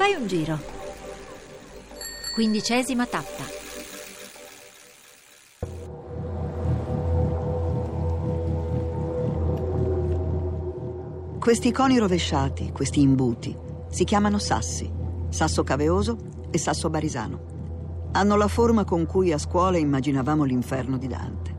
Fai 0.00 0.14
un 0.14 0.26
giro. 0.26 0.58
Quindicesima 2.32 3.04
tappa. 3.04 3.44
Questi 11.38 11.70
coni 11.70 11.98
rovesciati, 11.98 12.72
questi 12.72 13.02
imbuti, 13.02 13.54
si 13.90 14.04
chiamano 14.04 14.38
sassi, 14.38 14.90
sasso 15.28 15.64
caveoso 15.64 16.16
e 16.50 16.56
sasso 16.56 16.88
barisano. 16.88 18.08
Hanno 18.12 18.36
la 18.36 18.48
forma 18.48 18.84
con 18.84 19.04
cui 19.04 19.32
a 19.32 19.38
scuola 19.38 19.76
immaginavamo 19.76 20.44
l'inferno 20.44 20.96
di 20.96 21.08
Dante. 21.08 21.56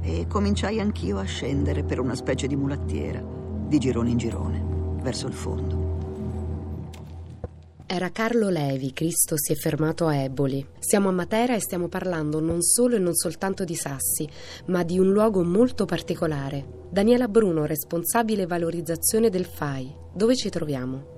E 0.00 0.28
cominciai 0.28 0.78
anch'io 0.78 1.18
a 1.18 1.24
scendere 1.24 1.82
per 1.82 1.98
una 1.98 2.14
specie 2.14 2.46
di 2.46 2.54
mulattiera, 2.54 3.20
di 3.66 3.78
girone 3.80 4.10
in 4.10 4.16
girone, 4.16 4.64
verso 5.02 5.26
il 5.26 5.34
fondo. 5.34 5.83
Era 7.94 8.10
Carlo 8.10 8.48
Levi, 8.48 8.92
Cristo 8.92 9.36
si 9.38 9.52
è 9.52 9.54
fermato 9.54 10.08
a 10.08 10.16
Eboli. 10.16 10.66
Siamo 10.80 11.10
a 11.10 11.12
Matera 11.12 11.54
e 11.54 11.60
stiamo 11.60 11.86
parlando 11.86 12.40
non 12.40 12.60
solo 12.60 12.96
e 12.96 12.98
non 12.98 13.14
soltanto 13.14 13.62
di 13.62 13.76
sassi, 13.76 14.28
ma 14.66 14.82
di 14.82 14.98
un 14.98 15.12
luogo 15.12 15.44
molto 15.44 15.84
particolare. 15.84 16.88
Daniela 16.90 17.28
Bruno, 17.28 17.66
responsabile 17.66 18.46
valorizzazione 18.46 19.30
del 19.30 19.44
FAI. 19.44 19.94
Dove 20.12 20.34
ci 20.34 20.50
troviamo? 20.50 21.13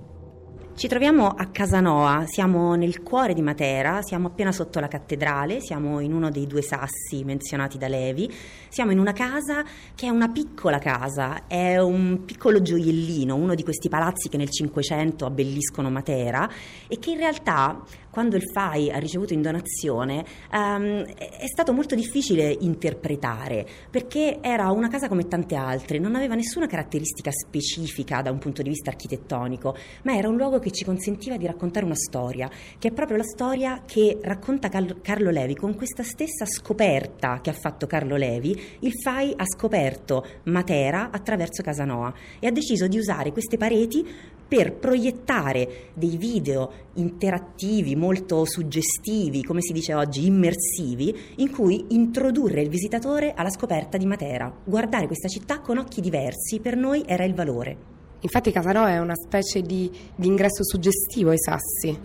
Ci 0.77 0.89
troviamo 0.89 1.29
a 1.29 1.47
Casanoa, 1.47 2.25
siamo 2.27 2.75
nel 2.75 3.03
cuore 3.03 3.33
di 3.33 3.41
Matera, 3.41 4.03
siamo 4.03 4.27
appena 4.27 4.53
sotto 4.53 4.79
la 4.79 4.89
cattedrale, 4.89 5.63
siamo 5.63 6.01
in 6.01 6.13
uno 6.13 6.31
dei 6.31 6.47
due 6.47 6.61
sassi 6.61 7.25
menzionati 7.25 7.79
da 7.79 7.89
Levi, 7.89 8.31
siamo 8.69 8.93
in 8.93 8.99
una 8.99 9.15
casa 9.15 9.65
che 9.95 10.05
è 10.05 10.11
una 10.11 10.29
piccola 10.29 10.79
casa, 10.79 11.47
è 11.47 11.79
un 11.79 12.27
piccolo 12.27 12.61
gioiellino, 12.61 13.35
uno 13.35 13.55
di 13.55 13.63
questi 13.63 13.89
palazzi 13.89 14.29
che 14.29 14.37
nel 14.37 14.51
Cinquecento 14.51 15.25
abbelliscono 15.25 15.89
Matera 15.89 16.47
e 16.87 16.99
che 16.99 17.13
in 17.13 17.17
realtà 17.17 17.83
quando 18.17 18.37
il 18.37 18.49
FAI 18.51 18.91
ha 18.91 18.97
ricevuto 18.97 19.35
in 19.35 19.43
donazione 19.43 20.25
um, 20.51 21.05
è 21.05 21.47
stato 21.53 21.75
molto 21.75 21.95
difficile 21.95 22.57
interpretare 22.61 23.67
perché 23.91 24.39
era 24.41 24.71
una 24.71 24.89
casa 24.89 25.07
come 25.07 25.29
tante 25.29 25.55
altre, 25.55 25.99
non 25.99 26.15
aveva 26.15 26.35
nessuna 26.35 26.67
caratteristica 26.67 27.31
specifica 27.31 28.23
da 28.23 28.31
un 28.31 28.39
punto 28.39 28.63
di 28.63 28.71
vista 28.71 28.89
architettonico, 28.89 29.77
ma 30.05 30.17
era 30.17 30.31
un 30.31 30.37
luogo 30.37 30.59
che 30.61 30.71
ci 30.71 30.83
consentiva 30.83 31.37
di 31.37 31.45
raccontare 31.45 31.85
una 31.85 31.95
storia, 31.95 32.49
che 32.79 32.89
è 32.89 32.91
proprio 32.91 33.19
la 33.19 33.23
storia 33.23 33.83
che 33.85 34.17
racconta 34.23 34.71
Carlo 34.71 35.31
Levi. 35.31 35.55
Con 35.55 35.75
questa 35.75 36.03
stessa 36.03 36.47
scoperta 36.47 37.41
che 37.43 37.51
ha 37.51 37.53
fatto 37.55 37.87
Carlo 37.87 38.17
Levi, 38.17 38.59
il 38.81 38.93
FAI 38.95 39.35
ha 39.37 39.45
scoperto 39.45 40.25
Matera 40.45 41.11
attraverso 41.11 41.63
Casanoa 41.63 42.15
e 42.39 42.47
ha 42.47 42.51
deciso 42.51 42.87
di 42.87 42.97
usare 42.97 43.31
queste 43.31 43.59
pareti 43.59 44.35
per 44.49 44.75
proiettare 44.75 45.91
dei 45.95 46.17
video 46.17 46.71
interattivi, 46.95 47.97
molto 47.97 48.45
suggestivi, 48.45 49.43
come 49.43 49.61
si 49.61 49.73
dice 49.73 49.95
oggi, 49.95 50.27
immersivi, 50.27 51.15
in 51.37 51.51
cui 51.51 51.87
introdurre 51.89 52.63
il 52.63 52.69
visitatore 52.69 53.33
alla 53.35 53.51
scoperta 53.51 53.97
di 53.97 54.07
Matera. 54.07 54.53
Guardare 54.65 55.07
questa 55.07 55.29
città 55.29 55.61
con 55.61 55.79
occhi 55.79 56.01
diversi 56.01 56.61
per 56.61 56.77
noi 56.77 57.03
era 57.07 57.25
il 57.25 57.35
valore. 57.35 57.95
Infatti 58.21 58.51
Casanoa 58.51 58.91
è 58.91 58.99
una 58.99 59.15
specie 59.15 59.61
di, 59.63 59.91
di 60.15 60.27
ingresso 60.27 60.65
suggestivo 60.65 61.31
ai 61.31 61.39
sassi. 61.39 61.99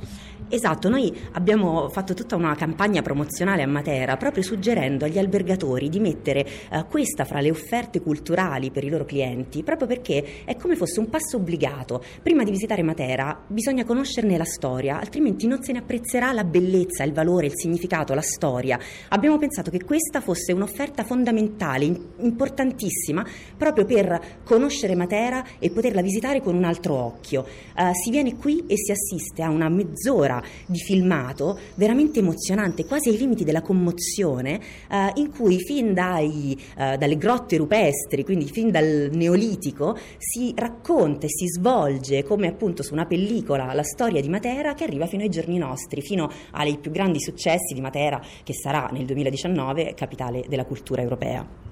Esatto, 0.54 0.90
noi 0.90 1.18
abbiamo 1.32 1.88
fatto 1.88 2.14
tutta 2.14 2.36
una 2.36 2.54
campagna 2.56 3.02
promozionale 3.02 3.64
a 3.64 3.68
Matera 3.68 4.18
proprio 4.18 4.44
suggerendo 4.44 5.06
agli 5.06 5.18
albergatori 5.18 5.88
di 5.88 6.02
mettere 6.02 6.46
uh, 6.72 6.86
questa 6.90 7.24
fra 7.24 7.40
le 7.40 7.50
offerte 7.50 8.02
culturali 8.02 8.70
per 8.70 8.84
i 8.84 8.90
loro 8.90 9.06
clienti, 9.06 9.64
proprio 9.64 9.88
perché 9.88 10.44
è 10.44 10.58
come 10.58 10.76
fosse 10.76 11.00
un 11.00 11.08
passo 11.08 11.38
obbligato. 11.38 12.04
Prima 12.22 12.44
di 12.44 12.52
visitare 12.52 12.84
Matera 12.84 13.42
bisogna 13.48 13.86
conoscerne 13.86 14.36
la 14.36 14.44
storia, 14.44 15.00
altrimenti 15.00 15.48
non 15.48 15.64
se 15.64 15.72
ne 15.72 15.78
apprezzerà 15.78 16.34
la 16.34 16.44
bellezza, 16.44 17.06
il 17.06 17.14
valore, 17.14 17.46
il 17.46 17.56
significato, 17.56 18.14
la 18.14 18.20
storia. 18.20 18.78
Abbiamo 19.08 19.38
pensato 19.38 19.72
che 19.72 19.86
questa 19.86 20.20
fosse 20.20 20.52
un'offerta 20.52 21.06
fondamentale, 21.06 21.86
importantissima, 22.18 23.26
proprio 23.56 23.86
per 23.86 24.20
conoscere 24.44 24.96
Matera 24.96 25.46
e 25.60 25.72
poterla 25.72 26.02
visitare 26.02 26.42
con 26.42 26.56
un 26.56 26.66
altro 26.66 26.96
occhio. 26.96 27.48
Uh, 27.74 27.94
si 27.94 28.10
viene 28.12 28.36
qui 28.36 28.66
e 28.68 28.76
si 28.76 28.92
assiste 28.92 29.44
a 29.44 29.50
una 29.50 29.70
mezz'ora 29.70 30.40
di 30.66 30.80
filmato 30.80 31.58
veramente 31.76 32.20
emozionante, 32.20 32.86
quasi 32.86 33.10
ai 33.10 33.18
limiti 33.18 33.44
della 33.44 33.62
commozione, 33.62 34.60
eh, 34.90 35.12
in 35.16 35.32
cui 35.32 35.60
fin 35.60 35.94
dai, 35.94 36.60
eh, 36.78 36.98
dalle 36.98 37.18
grotte 37.18 37.58
rupestri, 37.58 38.24
quindi 38.24 38.46
fin 38.46 38.72
dal 38.72 39.10
neolitico, 39.12 39.98
si 40.18 40.54
racconta 40.56 41.26
e 41.26 41.30
si 41.30 41.48
svolge 41.48 42.24
come 42.24 42.48
appunto 42.48 42.84
su 42.84 42.94
una 42.94 43.06
pellicola 43.06 43.74
la 43.74 43.84
storia 43.84 44.22
di 44.22 44.30
Matera 44.30 44.74
che 44.74 44.84
arriva 44.84 45.08
fino 45.08 45.24
ai 45.24 45.30
giorni 45.30 45.58
nostri, 45.58 46.02
fino 46.02 46.30
ai 46.52 46.78
più 46.78 46.92
grandi 46.92 47.20
successi 47.20 47.74
di 47.74 47.82
Matera 47.82 48.22
che 48.44 48.54
sarà 48.54 48.90
nel 48.92 49.06
2019 49.06 49.94
capitale 49.96 50.44
della 50.48 50.66
cultura 50.66 51.02
europea. 51.02 51.71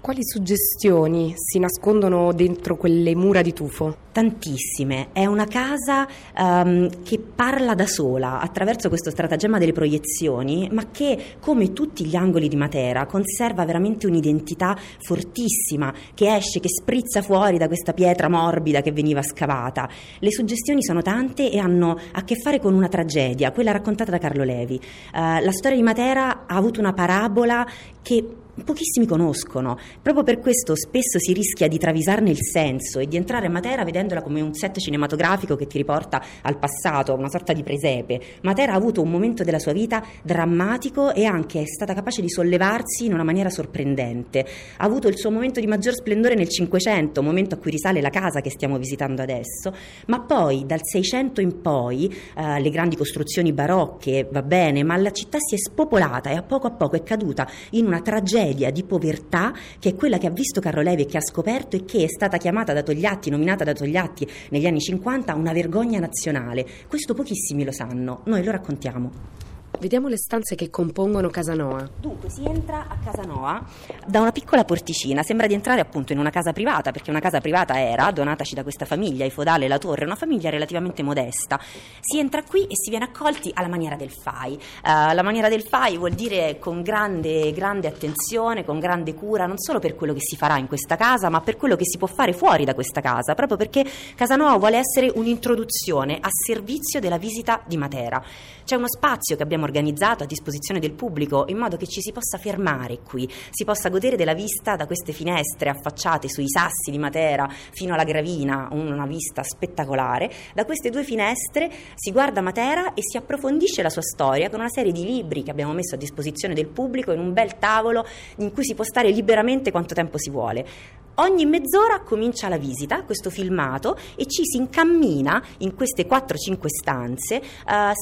Quali 0.00 0.24
suggestioni 0.24 1.34
si 1.36 1.58
nascondono 1.58 2.32
dentro 2.32 2.76
quelle 2.76 3.16
mura 3.16 3.42
di 3.42 3.52
tufo? 3.52 4.06
Tantissime. 4.12 5.08
È 5.12 5.26
una 5.26 5.44
casa 5.44 6.06
um, 6.38 7.02
che 7.02 7.18
parla 7.18 7.74
da 7.74 7.86
sola 7.86 8.40
attraverso 8.40 8.88
questo 8.88 9.10
stratagemma 9.10 9.58
delle 9.58 9.72
proiezioni, 9.72 10.68
ma 10.72 10.86
che, 10.90 11.36
come 11.40 11.72
tutti 11.72 12.06
gli 12.06 12.14
angoli 12.14 12.48
di 12.48 12.56
Matera, 12.56 13.06
conserva 13.06 13.64
veramente 13.64 14.06
un'identità 14.06 14.78
fortissima 15.00 15.92
che 16.14 16.34
esce, 16.34 16.60
che 16.60 16.68
sprizza 16.68 17.20
fuori 17.20 17.58
da 17.58 17.66
questa 17.66 17.92
pietra 17.92 18.28
morbida 18.28 18.80
che 18.80 18.92
veniva 18.92 19.20
scavata. 19.22 19.88
Le 20.20 20.30
suggestioni 20.30 20.82
sono 20.82 21.02
tante 21.02 21.50
e 21.50 21.58
hanno 21.58 21.98
a 22.12 22.22
che 22.22 22.36
fare 22.36 22.60
con 22.60 22.72
una 22.72 22.88
tragedia, 22.88 23.50
quella 23.50 23.72
raccontata 23.72 24.12
da 24.12 24.18
Carlo 24.18 24.44
Levi. 24.44 24.80
Uh, 25.12 25.42
la 25.42 25.52
storia 25.52 25.76
di 25.76 25.82
Matera 25.82 26.46
ha 26.46 26.56
avuto 26.56 26.78
una 26.78 26.92
parabola 26.92 27.66
che 28.00 28.46
pochissimi 28.64 29.06
conoscono. 29.06 29.78
Proprio 30.02 30.24
per 30.24 30.38
questo 30.38 30.76
spesso 30.76 31.18
si 31.18 31.32
rischia 31.32 31.68
di 31.68 31.78
travisarne 31.78 32.30
il 32.30 32.42
senso 32.42 32.98
e 32.98 33.06
di 33.06 33.16
entrare 33.16 33.46
a 33.46 33.50
Matera 33.50 33.84
vedendola 33.84 34.22
come 34.22 34.40
un 34.40 34.54
set 34.54 34.78
cinematografico 34.78 35.56
che 35.56 35.66
ti 35.66 35.78
riporta 35.78 36.22
al 36.42 36.58
passato, 36.58 37.14
una 37.14 37.28
sorta 37.28 37.52
di 37.52 37.62
presepe. 37.62 38.20
Matera 38.42 38.72
ha 38.72 38.76
avuto 38.76 39.02
un 39.02 39.10
momento 39.10 39.44
della 39.44 39.58
sua 39.58 39.72
vita 39.72 40.04
drammatico 40.22 41.12
e 41.12 41.24
anche 41.24 41.62
è 41.62 41.66
stata 41.66 41.94
capace 41.94 42.20
di 42.20 42.30
sollevarsi 42.30 43.06
in 43.06 43.12
una 43.12 43.24
maniera 43.24 43.50
sorprendente. 43.50 44.46
Ha 44.76 44.84
avuto 44.84 45.08
il 45.08 45.16
suo 45.16 45.30
momento 45.30 45.60
di 45.60 45.66
maggior 45.66 45.94
splendore 45.94 46.34
nel 46.34 46.48
Cinquecento, 46.48 47.22
momento 47.22 47.54
a 47.54 47.58
cui 47.58 47.70
risale 47.70 48.00
la 48.00 48.10
casa 48.10 48.40
che 48.40 48.50
stiamo 48.50 48.78
visitando 48.78 49.22
adesso, 49.22 49.74
ma 50.06 50.20
poi 50.20 50.64
dal 50.66 50.80
Seicento 50.82 51.40
in 51.40 51.60
poi 51.60 52.06
eh, 52.36 52.60
le 52.60 52.70
grandi 52.70 52.96
costruzioni 52.96 53.52
barocche, 53.52 54.28
va 54.30 54.42
bene, 54.42 54.82
ma 54.82 54.96
la 54.96 55.12
città 55.12 55.38
si 55.38 55.54
è 55.54 55.58
spopolata 55.58 56.30
e 56.30 56.36
a 56.36 56.42
poco 56.42 56.66
a 56.66 56.70
poco 56.70 56.96
è 56.96 57.02
caduta 57.02 57.46
in 57.70 57.86
una 57.86 58.00
tragedia 58.00 58.46
tragedia 58.48 58.70
di 58.70 58.82
povertà 58.84 59.52
che 59.78 59.90
è 59.90 59.94
quella 59.94 60.18
che 60.18 60.26
ha 60.26 60.30
visto 60.30 60.60
Carlo 60.60 60.82
Levi 60.82 61.02
e 61.02 61.06
che 61.06 61.18
ha 61.18 61.22
scoperto 61.22 61.76
e 61.76 61.84
che 61.84 62.04
è 62.04 62.08
stata 62.08 62.38
chiamata 62.38 62.72
da 62.72 62.82
Togliatti, 62.82 63.30
nominata 63.30 63.64
da 63.64 63.72
Togliatti 63.72 64.26
negli 64.50 64.66
anni 64.66 64.80
50 64.80 65.34
una 65.34 65.52
vergogna 65.52 65.98
nazionale. 65.98 66.66
Questo 66.88 67.14
pochissimi 67.14 67.64
lo 67.64 67.72
sanno, 67.72 68.22
noi 68.24 68.42
lo 68.44 68.50
raccontiamo. 68.50 69.47
Vediamo 69.80 70.08
le 70.08 70.16
stanze 70.16 70.56
che 70.56 70.70
compongono 70.70 71.28
Casanoa. 71.28 71.88
Dunque, 72.00 72.28
si 72.30 72.42
entra 72.44 72.86
a 72.88 72.98
Casanoa 72.98 73.64
da 74.04 74.20
una 74.20 74.32
piccola 74.32 74.64
porticina, 74.64 75.22
sembra 75.22 75.46
di 75.46 75.54
entrare 75.54 75.80
appunto 75.80 76.12
in 76.12 76.18
una 76.18 76.30
casa 76.30 76.52
privata, 76.52 76.90
perché 76.90 77.10
una 77.10 77.20
casa 77.20 77.40
privata 77.40 77.80
era 77.80 78.10
donataci 78.10 78.56
da 78.56 78.64
questa 78.64 78.86
famiglia, 78.86 79.24
i 79.24 79.30
Fodale 79.30 79.68
La 79.68 79.78
Torre, 79.78 80.04
una 80.04 80.16
famiglia 80.16 80.50
relativamente 80.50 81.04
modesta. 81.04 81.60
Si 82.00 82.18
entra 82.18 82.42
qui 82.42 82.64
e 82.64 82.74
si 82.74 82.90
viene 82.90 83.04
accolti 83.04 83.52
alla 83.54 83.68
maniera 83.68 83.94
del 83.94 84.10
FAI. 84.10 84.54
Uh, 84.54 85.14
la 85.14 85.22
maniera 85.22 85.48
del 85.48 85.62
FAI 85.62 85.96
vuol 85.96 86.12
dire 86.12 86.58
con 86.58 86.82
grande, 86.82 87.52
grande 87.52 87.86
attenzione, 87.86 88.64
con 88.64 88.80
grande 88.80 89.14
cura, 89.14 89.46
non 89.46 89.58
solo 89.58 89.78
per 89.78 89.94
quello 89.94 90.12
che 90.12 90.22
si 90.22 90.36
farà 90.36 90.58
in 90.58 90.66
questa 90.66 90.96
casa, 90.96 91.28
ma 91.28 91.40
per 91.40 91.56
quello 91.56 91.76
che 91.76 91.84
si 91.84 91.98
può 91.98 92.08
fare 92.08 92.32
fuori 92.32 92.64
da 92.64 92.74
questa 92.74 93.00
casa, 93.00 93.36
proprio 93.36 93.56
perché 93.56 93.86
Casanoa 94.16 94.58
vuole 94.58 94.78
essere 94.78 95.12
un'introduzione 95.14 96.18
a 96.20 96.28
servizio 96.30 96.98
della 96.98 97.18
visita 97.18 97.62
di 97.64 97.76
Matera. 97.76 98.20
C'è 98.64 98.74
uno 98.74 98.88
spazio 98.88 99.36
che 99.36 99.42
abbiamo 99.42 99.66
organizzato 99.68 100.24
a 100.24 100.26
disposizione 100.26 100.80
del 100.80 100.92
pubblico 100.92 101.44
in 101.48 101.58
modo 101.58 101.76
che 101.76 101.86
ci 101.86 102.00
si 102.00 102.10
possa 102.10 102.38
fermare 102.38 103.00
qui, 103.02 103.28
si 103.50 103.64
possa 103.64 103.88
godere 103.90 104.16
della 104.16 104.34
vista 104.34 104.76
da 104.76 104.86
queste 104.86 105.12
finestre 105.12 105.68
affacciate 105.70 106.28
sui 106.28 106.48
sassi 106.48 106.90
di 106.90 106.98
Matera 106.98 107.48
fino 107.48 107.94
alla 107.94 108.04
Gravina, 108.04 108.68
una 108.72 109.06
vista 109.06 109.42
spettacolare. 109.42 110.30
Da 110.54 110.64
queste 110.64 110.90
due 110.90 111.04
finestre 111.04 111.70
si 111.94 112.10
guarda 112.10 112.40
Matera 112.40 112.94
e 112.94 113.02
si 113.02 113.16
approfondisce 113.16 113.82
la 113.82 113.90
sua 113.90 114.02
storia 114.02 114.48
con 114.48 114.60
una 114.60 114.68
serie 114.68 114.92
di 114.92 115.04
libri 115.04 115.42
che 115.42 115.50
abbiamo 115.50 115.72
messo 115.72 115.94
a 115.94 115.98
disposizione 115.98 116.54
del 116.54 116.68
pubblico 116.68 117.12
in 117.12 117.20
un 117.20 117.32
bel 117.32 117.58
tavolo 117.58 118.04
in 118.38 118.52
cui 118.52 118.64
si 118.64 118.74
può 118.74 118.84
stare 118.84 119.10
liberamente 119.10 119.70
quanto 119.70 119.94
tempo 119.94 120.18
si 120.18 120.30
vuole. 120.30 121.06
Ogni 121.20 121.46
mezz'ora 121.46 122.02
comincia 122.02 122.48
la 122.48 122.58
visita, 122.58 123.02
questo 123.02 123.28
filmato, 123.28 123.98
e 124.14 124.26
ci 124.26 124.42
si 124.44 124.56
incammina 124.56 125.42
in 125.58 125.74
queste 125.74 126.06
4-5 126.06 126.66
stanze, 126.66 127.40
eh, 127.40 127.42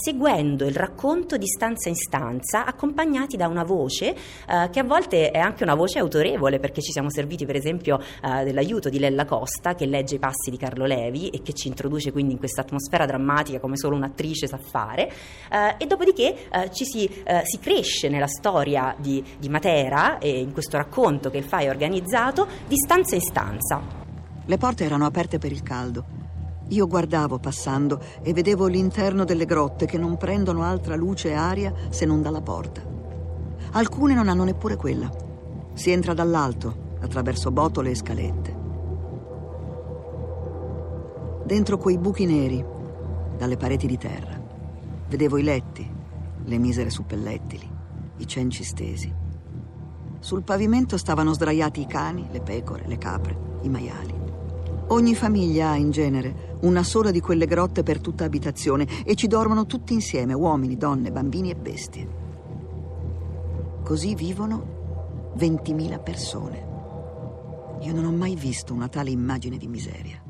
seguendo 0.05 0.67
il 0.67 0.75
racconto 0.75 1.39
di 1.39 1.47
stanza 1.47 1.89
in 1.89 1.95
stanza, 1.95 2.67
accompagnati 2.67 3.39
da 3.39 3.49
una 3.49 3.65
voce 3.65 4.15
eh, 4.15 4.69
che 4.71 4.81
a 4.81 4.85
volte 4.85 5.31
è 5.31 5.39
anche 5.39 5.63
una 5.63 5.75
voce 5.75 5.99
autorevole, 5.99 6.59
perché 6.59 6.83
ci 6.83 6.93
siamo 6.93 7.09
serviti 7.09 7.47
per 7.47 7.57
esempio 7.57 7.99
eh, 7.99 8.45
dell'aiuto 8.45 8.91
di 8.91 8.99
Lella 8.99 9.25
Costa, 9.25 9.75
che 9.75 9.87
legge 9.87 10.17
i 10.17 10.19
passi 10.19 10.51
di 10.51 10.59
Carlo 10.59 10.85
Levi 10.85 11.31
e 11.31 11.41
che 11.41 11.55
ci 11.55 11.69
introduce 11.69 12.13
quindi 12.13 12.35
in 12.35 12.39
questa 12.39 12.61
atmosfera 12.61 13.07
drammatica 13.07 13.61
come 13.61 13.79
solo 13.79 13.97
un'attrice 13.97 14.47
sa 14.47 14.59
fare, 14.59 15.11
eh, 15.51 15.77
e 15.79 15.87
dopodiché 15.87 16.51
eh, 16.53 16.71
ci 16.71 16.85
si, 16.85 17.09
eh, 17.25 17.41
si, 17.45 17.59
cresce 17.61 18.11
nella 18.11 18.29
storia 18.29 18.95
di, 18.99 19.25
di 19.39 19.49
Matera 19.49 20.19
e 20.19 20.39
in 20.39 20.53
questo 20.53 20.77
racconto 20.77 21.31
che 21.31 21.39
il 21.39 21.45
FAI 21.45 21.69
ha 21.69 21.71
organizzato 21.71 22.47
di 22.67 22.77
stanza 22.77 23.05
stanza 23.07 23.15
in 23.15 23.21
stanza. 23.21 23.81
Le 24.47 24.59
porte 24.59 24.85
erano 24.85 25.07
aperte 25.07 25.39
per 25.39 25.53
il 25.53 25.63
caldo. 25.63 26.05
Io 26.69 26.89
guardavo 26.89 27.39
passando 27.39 28.01
e 28.21 28.33
vedevo 28.33 28.67
l'interno 28.67 29.25
delle 29.25 29.45
grotte 29.45 29.87
che 29.87 29.97
non 29.97 30.17
prendono 30.17 30.65
altra 30.65 30.97
luce 30.97 31.29
e 31.29 31.35
aria 31.35 31.73
se 31.91 32.05
non 32.05 32.21
dalla 32.21 32.41
porta. 32.41 32.83
Alcune 33.73 34.15
non 34.15 34.29
hanno 34.29 34.43
neppure 34.43 34.75
quella. 34.75 35.09
Si 35.75 35.91
entra 35.91 36.15
dall'alto, 36.15 36.97
attraverso 37.01 37.53
botole 37.53 37.91
e 37.91 37.95
scalette. 37.95 38.57
Dentro 41.45 41.79
quei 41.79 41.99
buchi 41.99 42.27
neri, 42.27 42.65
dalle 43.39 43.57
pareti 43.57 43.87
di 43.87 43.99
terra, 43.99 44.41
vedevo 45.09 45.37
i 45.37 45.45
letti, 45.45 45.89
le 46.43 46.59
misere 46.59 46.91
suppellettili, 46.91 47.71
i 48.17 48.27
cenci 48.27 48.65
stesi. 48.65 49.26
Sul 50.19 50.43
pavimento 50.43 50.97
stavano 50.97 51.33
sdraiati 51.33 51.81
i 51.81 51.87
cani, 51.87 52.27
le 52.31 52.41
pecore, 52.41 52.85
le 52.87 52.99
capre, 52.99 53.59
i 53.63 53.69
maiali. 53.69 54.15
Ogni 54.89 55.15
famiglia 55.15 55.71
ha 55.71 55.77
in 55.77 55.91
genere 55.91 56.57
una 56.61 56.83
sola 56.83 57.11
di 57.11 57.21
quelle 57.21 57.47
grotte 57.47 57.83
per 57.83 58.01
tutta 58.01 58.25
abitazione 58.25 58.87
e 59.05 59.15
ci 59.15 59.27
dormono 59.27 59.67
tutti 59.67 59.93
insieme, 59.93 60.33
uomini, 60.33 60.77
donne, 60.77 61.11
bambini 61.11 61.51
e 61.51 61.57
bestie. 61.57 62.09
Così 63.83 64.15
vivono 64.15 65.35
20.000 65.37 66.03
persone. 66.03 66.67
Io 67.81 67.93
non 67.93 68.05
ho 68.05 68.13
mai 68.13 68.35
visto 68.37 68.73
una 68.73 68.89
tale 68.89 69.11
immagine 69.11 69.59
di 69.59 69.67
miseria. 69.67 70.26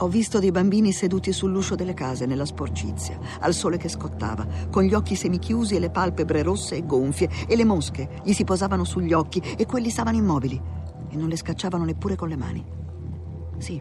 Ho 0.00 0.06
visto 0.06 0.38
dei 0.38 0.52
bambini 0.52 0.92
seduti 0.92 1.32
sull'uscio 1.32 1.74
delle 1.74 1.92
case 1.92 2.24
nella 2.24 2.44
sporcizia, 2.44 3.18
al 3.40 3.52
sole 3.52 3.78
che 3.78 3.88
scottava, 3.88 4.46
con 4.70 4.84
gli 4.84 4.94
occhi 4.94 5.16
semichiusi 5.16 5.74
e 5.74 5.80
le 5.80 5.90
palpebre 5.90 6.42
rosse 6.42 6.76
e 6.76 6.86
gonfie, 6.86 7.28
e 7.48 7.56
le 7.56 7.64
mosche 7.64 8.20
gli 8.22 8.32
si 8.32 8.44
posavano 8.44 8.84
sugli 8.84 9.12
occhi 9.12 9.40
e 9.56 9.66
quelli 9.66 9.90
stavano 9.90 10.16
immobili 10.16 10.60
e 11.08 11.16
non 11.16 11.28
le 11.28 11.36
scacciavano 11.36 11.84
neppure 11.84 12.14
con 12.14 12.28
le 12.28 12.36
mani. 12.36 12.64
Sì, 13.58 13.80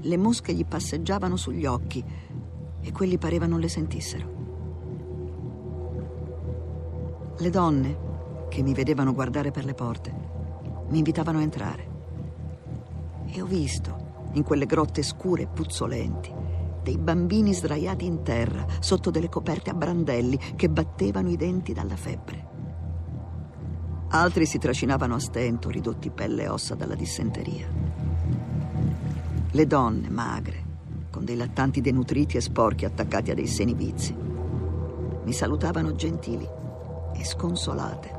le 0.00 0.16
mosche 0.16 0.54
gli 0.54 0.64
passeggiavano 0.64 1.36
sugli 1.36 1.66
occhi 1.66 2.02
e 2.80 2.92
quelli 2.92 3.18
pareva 3.18 3.44
non 3.44 3.60
le 3.60 3.68
sentissero. 3.68 4.38
Le 7.36 7.50
donne, 7.50 7.98
che 8.48 8.62
mi 8.62 8.72
vedevano 8.72 9.12
guardare 9.12 9.50
per 9.50 9.66
le 9.66 9.74
porte, 9.74 10.14
mi 10.88 10.96
invitavano 10.96 11.38
a 11.38 11.42
entrare. 11.42 11.88
E 13.26 13.42
ho 13.42 13.46
visto 13.46 14.08
in 14.32 14.42
quelle 14.42 14.66
grotte 14.66 15.02
scure 15.02 15.42
e 15.42 15.46
puzzolenti, 15.46 16.32
dei 16.82 16.98
bambini 16.98 17.52
sdraiati 17.52 18.04
in 18.04 18.22
terra 18.22 18.66
sotto 18.80 19.10
delle 19.10 19.28
coperte 19.28 19.70
a 19.70 19.74
brandelli 19.74 20.38
che 20.56 20.68
battevano 20.68 21.28
i 21.28 21.36
denti 21.36 21.72
dalla 21.72 21.96
febbre. 21.96 22.48
Altri 24.12 24.46
si 24.46 24.58
trascinavano 24.58 25.14
a 25.14 25.20
stento, 25.20 25.70
ridotti 25.70 26.10
pelle 26.10 26.44
e 26.44 26.48
ossa 26.48 26.74
dalla 26.74 26.96
dissenteria. 26.96 27.68
Le 29.52 29.66
donne, 29.66 30.08
magre, 30.08 30.64
con 31.10 31.24
dei 31.24 31.36
lattanti 31.36 31.80
denutriti 31.80 32.36
e 32.36 32.40
sporchi 32.40 32.84
attaccati 32.84 33.30
a 33.30 33.34
dei 33.34 33.46
seni 33.46 33.74
vizi, 33.74 34.12
mi 35.22 35.32
salutavano 35.32 35.94
gentili 35.94 36.48
e 37.14 37.24
sconsolate. 37.24 38.18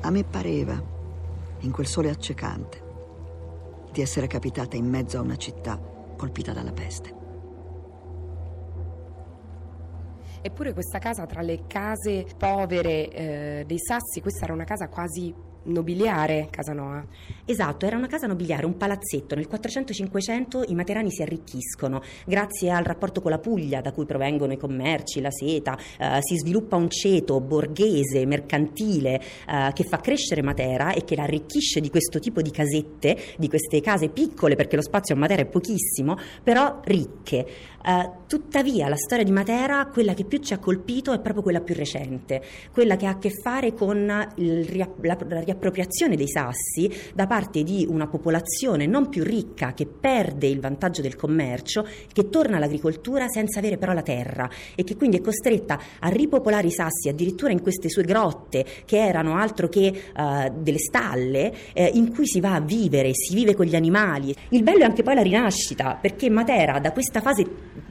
A 0.00 0.10
me 0.10 0.24
pareva, 0.24 0.80
in 1.60 1.70
quel 1.72 1.86
sole 1.86 2.08
accecante, 2.08 2.85
di 3.96 4.02
essere 4.02 4.26
capitata 4.26 4.76
in 4.76 4.86
mezzo 4.86 5.16
a 5.16 5.22
una 5.22 5.36
città 5.36 5.80
colpita 6.18 6.52
dalla 6.52 6.72
peste. 6.72 7.14
Eppure 10.42 10.74
questa 10.74 10.98
casa 10.98 11.24
tra 11.24 11.40
le 11.40 11.66
case 11.66 12.26
povere 12.36 13.08
eh, 13.08 13.64
dei 13.66 13.78
Sassi, 13.78 14.20
questa 14.20 14.44
era 14.44 14.52
una 14.52 14.64
casa 14.64 14.88
quasi 14.88 15.34
nobiliare 15.66 16.48
Casanoa. 16.50 17.04
Esatto, 17.44 17.86
era 17.86 17.96
una 17.96 18.06
casa 18.06 18.26
nobiliare, 18.26 18.66
un 18.66 18.76
palazzetto. 18.76 19.34
Nel 19.34 19.48
400-500 19.50 20.64
i 20.68 20.74
materani 20.74 21.10
si 21.10 21.22
arricchiscono 21.22 22.02
grazie 22.24 22.70
al 22.70 22.84
rapporto 22.84 23.20
con 23.20 23.30
la 23.30 23.38
Puglia 23.38 23.80
da 23.80 23.92
cui 23.92 24.04
provengono 24.04 24.52
i 24.52 24.56
commerci, 24.56 25.20
la 25.20 25.30
seta, 25.30 25.78
eh, 25.98 26.18
si 26.20 26.36
sviluppa 26.36 26.76
un 26.76 26.88
ceto 26.88 27.40
borghese, 27.40 28.26
mercantile 28.26 29.20
eh, 29.48 29.70
che 29.72 29.84
fa 29.84 29.98
crescere 29.98 30.42
Matera 30.42 30.92
e 30.92 31.04
che 31.04 31.16
l'arricchisce 31.16 31.80
di 31.80 31.90
questo 31.90 32.18
tipo 32.18 32.42
di 32.42 32.50
casette, 32.50 33.16
di 33.38 33.48
queste 33.48 33.80
case 33.80 34.08
piccole 34.08 34.56
perché 34.56 34.76
lo 34.76 34.82
spazio 34.82 35.14
a 35.14 35.18
Matera 35.18 35.42
è 35.42 35.46
pochissimo, 35.46 36.16
però 36.42 36.80
ricche. 36.84 37.46
Eh, 37.86 38.10
tuttavia 38.26 38.88
la 38.88 38.96
storia 38.96 39.24
di 39.24 39.30
Matera, 39.30 39.86
quella 39.86 40.12
che 40.12 40.24
più 40.24 40.38
ci 40.38 40.52
ha 40.52 40.58
colpito 40.58 41.12
è 41.12 41.20
proprio 41.20 41.42
quella 41.42 41.60
più 41.60 41.74
recente, 41.74 42.42
quella 42.72 42.96
che 42.96 43.06
ha 43.06 43.10
a 43.10 43.18
che 43.18 43.30
fare 43.30 43.74
con 43.74 43.96
il, 44.36 44.76
la, 44.76 44.88
la, 45.00 45.16
la 45.28 45.42
riappropriazione 45.56 46.16
dei 46.16 46.28
sassi 46.28 46.90
da 47.14 47.26
parte 47.26 47.62
di 47.62 47.86
una 47.88 48.06
popolazione 48.06 48.86
non 48.86 49.08
più 49.08 49.24
ricca 49.24 49.72
che 49.72 49.86
perde 49.86 50.46
il 50.46 50.60
vantaggio 50.60 51.00
del 51.00 51.16
commercio, 51.16 51.86
che 52.12 52.28
torna 52.28 52.56
all'agricoltura 52.56 53.26
senza 53.28 53.58
avere 53.58 53.78
però 53.78 53.92
la 53.92 54.02
terra 54.02 54.48
e 54.74 54.84
che 54.84 54.96
quindi 54.96 55.16
è 55.16 55.20
costretta 55.20 55.80
a 55.98 56.08
ripopolare 56.08 56.66
i 56.66 56.70
sassi 56.70 57.08
addirittura 57.08 57.52
in 57.52 57.62
queste 57.62 57.88
sue 57.88 58.04
grotte 58.04 58.64
che 58.84 58.98
erano 58.98 59.36
altro 59.36 59.68
che 59.68 59.92
uh, 60.14 60.52
delle 60.60 60.78
stalle 60.78 61.52
eh, 61.72 61.90
in 61.94 62.12
cui 62.12 62.26
si 62.26 62.40
va 62.40 62.54
a 62.54 62.60
vivere, 62.60 63.10
si 63.12 63.34
vive 63.34 63.54
con 63.54 63.66
gli 63.66 63.74
animali. 63.76 64.34
Il 64.50 64.62
bello 64.62 64.80
è 64.80 64.84
anche 64.84 65.02
poi 65.02 65.14
la 65.14 65.22
rinascita 65.22 65.98
perché 66.00 66.28
Matera 66.28 66.78
da 66.78 66.92
questa 66.92 67.20
fase 67.20 67.44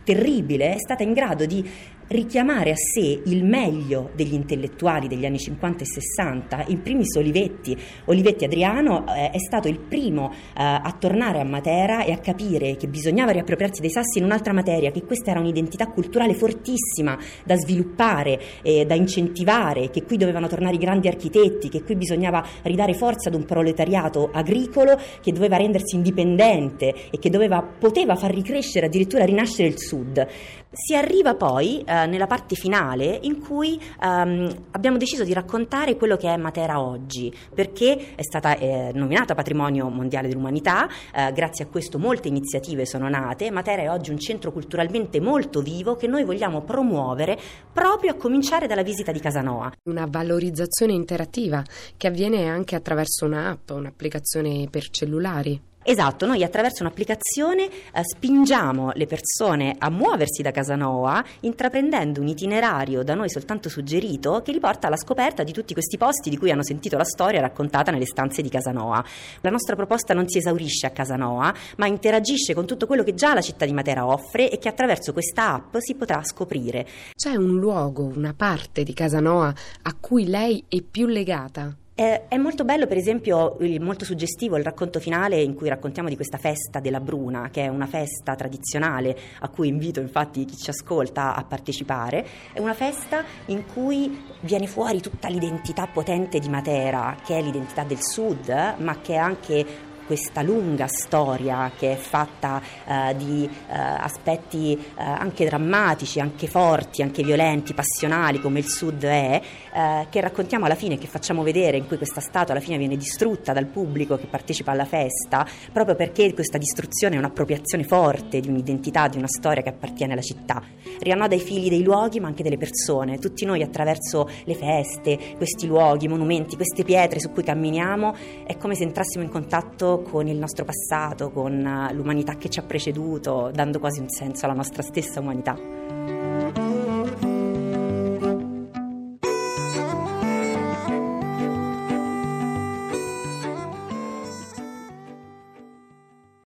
terribile 0.04 0.76
è 0.76 0.80
stata 0.80 1.04
in 1.04 1.14
grado 1.14 1.46
di 1.46 1.68
richiamare 2.08 2.72
a 2.72 2.76
sé 2.76 3.22
il 3.26 3.44
meglio 3.44 4.12
degli 4.16 4.34
intellettuali 4.34 5.08
degli 5.08 5.26
anni 5.26 5.40
50 5.40 5.84
e 5.84 5.88
60, 5.88 6.66
in 6.68 6.82
primis 6.82 7.16
Olivetti. 7.16 7.78
Olivetti 8.06 8.46
Adriano 8.46 9.06
eh, 9.08 9.32
è 9.32 9.40
stato 9.40 9.68
il 9.68 9.80
primo 9.80 10.32
eh, 10.32 10.38
a 10.56 10.96
tornare 11.00 11.40
a 11.40 11.44
Matera 11.44 12.04
e 12.04 12.12
a 12.12 12.18
capire 12.18 12.76
che 12.76 12.88
bisognava 12.88 13.32
riappropriarsi 13.32 13.82
dei 13.82 13.90
sassi 13.90 14.20
in 14.20 14.26
un'altra 14.26 14.54
materia, 14.54 14.92
che 14.92 15.04
questa 15.04 15.32
era 15.32 15.40
un'identità 15.40 15.88
culturale 15.88 16.34
fortissima 16.34 17.18
da 17.44 17.56
sviluppare, 17.56 18.40
eh, 18.62 18.86
da 18.86 18.96
incentivare, 18.96 19.90
che 19.90 20.04
qui 20.04 20.18
dovevano 20.18 20.48
tornare 20.48 20.76
i 20.76 20.80
grandi 20.80 21.08
architetti, 21.08 21.70
che 21.70 21.84
qui 21.84 21.96
bisognava 21.96 22.46
ridare 22.64 22.94
forza 22.94 23.30
ad 23.30 23.36
un 23.36 23.46
proletariato 23.46 24.30
agricolo 24.32 25.00
che 25.22 25.32
doveva 25.32 25.58
rendersi 25.58 25.96
indipendente 25.96 27.10
e 27.10 27.20
che 27.20 27.30
doveva, 27.30 27.62
poteva 27.62 28.16
far 28.16 28.34
ricrescere, 28.34 28.88
addirittura 28.88 29.26
rinascere 29.26 29.68
il 29.68 29.80
sud. 29.80 30.28
Si 30.72 30.94
arriva 30.94 31.36
poi 31.36 31.80
eh, 31.80 31.95
nella 32.06 32.28
parte 32.28 32.56
finale 32.56 33.20
in 33.22 33.40
cui 33.40 33.80
ehm, 34.02 34.66
abbiamo 34.72 34.98
deciso 34.98 35.24
di 35.24 35.34
raccontare 35.34 35.96
quello 35.96 36.18
che 36.18 36.28
è 36.28 36.38
Matera 36.38 36.82
oggi, 36.82 37.34
perché 37.54 38.16
è 38.16 38.24
stata 38.24 38.58
eh, 38.58 38.92
nominata 38.94 39.34
Patrimonio 39.34 39.88
Mondiale 39.90 40.28
dell'Umanità, 40.28 40.88
eh, 41.14 41.32
grazie 41.32 41.66
a 41.66 41.68
questo 41.68 41.98
molte 41.98 42.28
iniziative 42.28 42.86
sono 42.86 43.08
nate, 43.10 43.52
Matera 43.52 43.84
è 43.84 43.90
oggi 43.90 44.12
un 44.12 44.20
centro 44.20 44.52
culturalmente 44.52 45.20
molto 45.20 45.62
vivo 45.62 45.96
che 45.96 46.08
noi 46.08 46.24
vogliamo 46.24 46.62
promuovere 46.62 47.38
proprio 47.72 48.12
a 48.12 48.16
cominciare 48.16 48.68
dalla 48.68 48.84
visita 48.84 49.12
di 49.12 49.20
Casanoa. 49.20 49.72
Una 49.90 50.08
valorizzazione 50.10 50.94
interattiva 50.94 51.64
che 51.98 52.08
avviene 52.08 52.48
anche 52.48 52.76
attraverso 52.76 53.26
un'app, 53.26 53.70
un'applicazione 53.70 54.68
per 54.70 54.90
cellulari. 54.90 55.74
Esatto, 55.88 56.26
noi 56.26 56.44
attraverso 56.44 56.82
un'applicazione 56.82 57.66
eh, 57.66 58.02
spingiamo 58.02 58.94
le 58.96 59.06
persone 59.06 59.76
a 59.78 59.92
muoversi 59.92 60.42
da 60.42 60.50
Casanova 60.50 61.24
intraprendendo 61.42 62.22
un 62.22 62.28
itinerario 62.28 63.04
da 63.04 63.14
noi 63.14 63.30
soltanto 63.30 63.70
suggerito 63.70 64.42
che 64.42 64.52
li 64.52 64.60
porta 64.60 64.88
alla 64.88 64.98
scoperta 64.98 65.44
di 65.44 65.52
tutti 65.52 65.74
questi 65.74 66.00
posti 66.00 66.32
di 66.32 66.38
cui 66.38 66.50
hanno 66.50 66.64
sentito 66.64 66.98
la 66.98 67.04
storia 67.04 67.40
raccontata 67.40 67.92
nelle 67.92 68.08
stanze 68.08 68.42
di 68.42 68.50
Casanova. 68.50 69.06
La 69.42 69.52
nostra 69.52 69.76
proposta 69.76 70.16
non 70.16 70.28
si 70.28 70.40
esaurisce 70.40 70.88
a 70.88 70.90
Casanova, 70.90 71.54
ma 71.78 71.86
interagisce 71.86 72.56
con 72.56 72.66
tutto 72.66 72.88
quello 72.88 73.04
che 73.04 73.14
già 73.14 73.36
la 73.36 73.42
città 73.42 73.68
di 73.68 73.74
Matera 73.74 74.08
offre 74.08 74.50
e 74.50 74.58
che 74.58 74.70
attraverso 74.70 75.14
questa 75.14 75.54
app 75.54 75.78
si 75.78 75.94
potrà 75.94 76.24
scoprire. 76.24 76.88
C'è 77.14 77.36
un 77.36 77.60
luogo, 77.60 78.06
una 78.06 78.34
parte 78.36 78.82
di 78.82 78.94
Casanova 78.96 79.54
a 79.84 79.96
cui 80.00 80.26
lei 80.26 80.64
è 80.68 80.82
più 80.82 81.06
legata? 81.06 81.78
Eh, 81.98 82.28
è 82.28 82.36
molto 82.36 82.66
bello, 82.66 82.88
per 82.88 82.98
esempio, 82.98 83.56
molto 83.80 84.04
suggestivo 84.04 84.58
il 84.58 84.66
racconto 84.66 85.00
finale 85.00 85.42
in 85.42 85.54
cui 85.54 85.70
raccontiamo 85.70 86.10
di 86.10 86.16
questa 86.16 86.38
festa 86.38 86.82
della 86.82 87.00
Bruna, 87.00 87.48
che 87.50 87.64
è 87.64 87.68
una 87.70 87.86
festa 87.86 88.36
tradizionale 88.36 89.18
a 89.40 89.48
cui 89.48 89.70
invito 89.70 90.02
infatti 90.02 90.44
chi 90.44 90.58
ci 90.58 90.70
ascolta 90.72 91.34
a 91.34 91.46
partecipare. 91.46 92.28
È 92.52 92.60
una 92.60 92.74
festa 92.74 93.24
in 93.46 93.64
cui 93.66 94.26
viene 94.42 94.68
fuori 94.68 95.00
tutta 95.00 95.30
l'identità 95.30 95.88
potente 95.88 96.40
di 96.40 96.50
Matera, 96.50 97.16
che 97.24 97.38
è 97.38 97.42
l'identità 97.42 97.86
del 97.86 98.02
sud, 98.02 98.50
ma 98.80 99.00
che 99.00 99.14
è 99.14 99.18
anche 99.18 99.66
questa 100.06 100.42
lunga 100.42 100.88
storia 100.88 101.72
che 101.78 101.94
è 101.94 101.96
fatta 101.96 102.62
eh, 102.86 103.16
di 103.16 103.46
eh, 103.46 103.74
aspetti 103.74 104.74
eh, 104.74 105.04
anche 105.04 105.46
drammatici, 105.46 106.20
anche 106.20 106.48
forti, 106.48 107.02
anche 107.02 107.24
violenti, 107.24 107.74
passionali 107.74 108.40
come 108.40 108.60
il 108.60 108.68
Sud 108.68 109.04
è, 109.04 109.42
eh, 109.74 110.08
che 110.10 110.22
raccontiamo 110.22 110.66
alla 110.66 110.76
fine, 110.76 110.98
che 110.98 111.08
facciamo 111.08 111.44
vedere, 111.44 111.78
in 111.78 111.88
cui 111.88 111.98
questa 111.98 112.22
statua 112.22 112.54
alla 112.54 112.64
fine 112.64 112.78
viene 112.78 112.96
distrutta 112.96 113.54
dal 113.54 113.66
pubblico 113.66 114.18
che 114.18 114.28
partecipa 114.28 114.72
alla 114.72 114.86
festa, 114.86 115.46
proprio 115.72 115.96
perché 115.96 116.34
questa 116.34 116.58
distruzione 116.58 117.16
è 117.16 117.18
un'appropriazione 117.18 117.84
forte 117.84 118.40
di 118.40 118.48
un'identità, 118.48 119.08
di 119.08 119.18
una 119.18 119.28
storia 119.28 119.62
che 119.62 119.70
appartiene 119.70 120.14
alla 120.14 120.22
città. 120.22 120.62
Riannoda 121.00 121.36
i 121.36 121.40
fili 121.40 121.70
dei 121.70 121.84
luoghi 121.84 122.20
ma 122.20 122.28
anche 122.28 122.44
delle 122.44 122.58
persone, 122.58 123.18
tutti 123.18 123.46
noi 123.46 123.62
attraverso 123.62 124.30
le 124.44 124.56
feste, 124.56 125.18
questi 125.36 125.68
luoghi, 125.68 126.06
i 126.06 126.08
monumenti, 126.08 126.56
queste 126.56 126.84
pietre 126.84 127.20
su 127.20 127.32
cui 127.32 127.44
camminiamo, 127.44 128.16
è 128.46 128.58
come 128.58 128.76
se 128.76 128.84
entrassimo 128.84 129.24
in 129.24 129.30
contatto 129.30 129.95
con 130.02 130.28
il 130.28 130.38
nostro 130.38 130.66
passato, 130.66 131.30
con 131.30 131.66
eh, 131.66 131.94
l'umanità 131.94 132.36
che 132.36 132.50
ci 132.50 132.60
ha 132.60 132.64
preceduto, 132.64 133.52
dando 133.54 133.80
quasi 133.80 134.00
un 134.00 134.10
senso 134.10 134.46
alla 134.46 134.54
nostra 134.54 134.82
stessa 134.82 135.20
umanità. 135.20 135.85